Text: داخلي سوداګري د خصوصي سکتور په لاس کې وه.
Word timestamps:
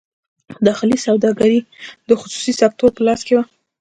داخلي 0.67 0.97
سوداګري 1.07 1.59
د 2.09 2.11
خصوصي 2.21 2.53
سکتور 2.61 2.89
په 2.95 3.01
لاس 3.07 3.21
کې 3.27 3.33
وه. 3.37 3.43